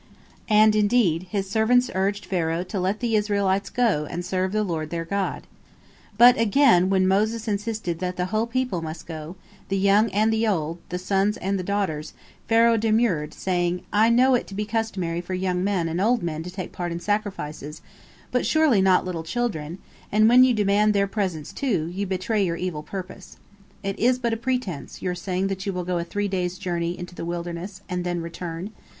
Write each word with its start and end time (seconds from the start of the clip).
And, 0.49 0.75
indeed, 0.75 1.27
his 1.29 1.47
servants 1.47 1.91
urged 1.93 2.25
Pharaoh 2.25 2.63
to 2.63 2.79
let 2.79 3.01
the 3.01 3.15
Israelites 3.15 3.69
go 3.69 4.07
and 4.09 4.25
serve 4.25 4.51
the 4.51 4.63
Lord 4.63 4.89
their 4.89 5.05
God. 5.05 5.45
But, 6.17 6.39
again, 6.39 6.89
when 6.89 7.07
Moses 7.07 7.47
insisted 7.47 7.99
that 7.99 8.15
the 8.17 8.25
whole 8.25 8.47
people 8.47 8.81
must 8.81 9.05
go, 9.05 9.35
the 9.69 9.77
young 9.77 10.09
and 10.09 10.33
the 10.33 10.47
old, 10.47 10.79
the 10.89 10.97
sons 10.97 11.37
and 11.37 11.59
the 11.59 11.63
daughters, 11.63 12.13
Pharaoh 12.47 12.77
demurred, 12.77 13.31
saying, 13.35 13.83
"I 13.93 14.09
know 14.09 14.33
it 14.33 14.47
to 14.47 14.55
be 14.55 14.65
customary 14.65 15.21
for 15.21 15.35
young 15.35 15.63
men 15.63 15.87
and 15.87 16.01
old 16.01 16.23
men 16.23 16.41
to 16.41 16.49
take 16.49 16.71
part 16.71 16.91
in 16.91 16.99
sacrifices, 16.99 17.83
but 18.31 18.43
surely 18.43 18.81
not 18.81 19.05
little 19.05 19.21
children, 19.23 19.77
and 20.11 20.27
when 20.27 20.43
you 20.43 20.55
demand 20.55 20.95
their 20.95 21.05
presence, 21.05 21.53
too, 21.53 21.85
you 21.93 22.07
betray 22.07 22.43
your 22.43 22.57
evil 22.57 22.81
purpose. 22.81 23.37
It 23.83 23.99
is 23.99 24.17
but 24.17 24.33
a 24.33 24.37
pretense, 24.37 25.03
your 25.03 25.13
saying 25.13 25.45
that 25.49 25.67
you 25.67 25.73
will 25.73 25.83
go 25.85 25.99
a 25.99 26.03
three 26.03 26.27
days' 26.27 26.57
journey 26.57 26.97
into 26.97 27.13
the 27.13 27.23
wilderness, 27.23 27.83
and 27.87 28.03
then 28.03 28.19
return. 28.23 28.71